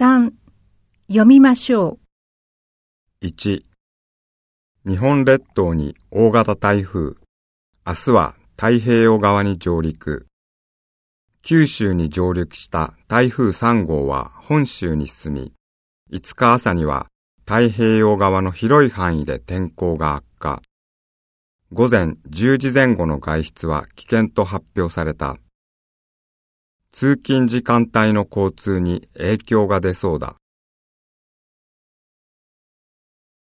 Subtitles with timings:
[0.00, 0.30] 3
[1.08, 1.98] 読みましょ
[3.22, 3.26] う。
[3.26, 3.64] 1
[4.86, 7.16] 日本列島に大型台風。
[7.86, 10.26] 明日は太平洋側に上陸。
[11.42, 15.52] 九州に上陸した台風3号は本州に進み、
[16.10, 17.08] 5日朝には
[17.40, 20.62] 太平洋側の広い範囲で天候が悪化。
[21.74, 25.36] 午前10時前後の外出は危険と発表された。
[26.92, 30.36] 通勤時間帯の交通に影響が出そうだ。